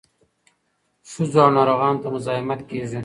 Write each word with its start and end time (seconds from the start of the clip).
ښځو 1.11 1.37
او 1.45 1.49
ناروغانو 1.57 2.01
ته 2.03 2.07
مزاحمت 2.15 2.59
کیږي. 2.69 2.99